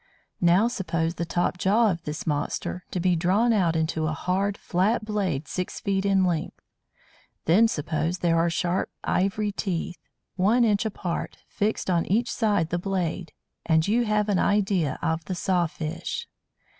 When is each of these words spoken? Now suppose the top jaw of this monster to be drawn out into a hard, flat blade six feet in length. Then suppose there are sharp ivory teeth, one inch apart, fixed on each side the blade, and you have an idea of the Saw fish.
Now 0.41 0.67
suppose 0.67 1.13
the 1.13 1.27
top 1.27 1.59
jaw 1.59 1.91
of 1.91 2.01
this 2.05 2.25
monster 2.25 2.83
to 2.89 2.99
be 2.99 3.15
drawn 3.15 3.53
out 3.53 3.75
into 3.75 4.07
a 4.07 4.13
hard, 4.13 4.57
flat 4.57 5.05
blade 5.05 5.47
six 5.47 5.79
feet 5.79 6.07
in 6.07 6.25
length. 6.25 6.59
Then 7.45 7.67
suppose 7.67 8.17
there 8.17 8.39
are 8.39 8.49
sharp 8.49 8.89
ivory 9.03 9.51
teeth, 9.51 9.99
one 10.37 10.63
inch 10.63 10.85
apart, 10.87 11.37
fixed 11.47 11.87
on 11.87 12.07
each 12.07 12.31
side 12.31 12.69
the 12.71 12.79
blade, 12.79 13.31
and 13.63 13.87
you 13.87 14.05
have 14.05 14.27
an 14.27 14.39
idea 14.39 14.97
of 15.03 15.23
the 15.25 15.35
Saw 15.35 15.67
fish. 15.67 16.27